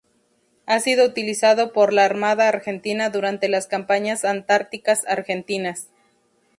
[0.65, 5.89] Ha sido utilizado por la Armada Argentina durante las campañas antárticas argentinas.